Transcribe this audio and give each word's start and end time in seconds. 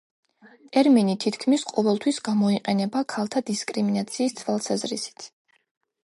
ტერმინი 0.75 1.13
თითქმის 1.25 1.65
ყოველთვის 1.71 2.17
გამოიყენება 2.29 3.03
ქალთა 3.15 3.43
დისკრიმინაციის 3.51 4.33
თვალსაზრისით. 4.39 5.27